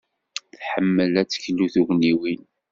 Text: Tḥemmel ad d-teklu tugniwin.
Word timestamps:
Tḥemmel 0.57 1.13
ad 1.21 1.27
d-teklu 1.27 1.67
tugniwin. 1.73 2.41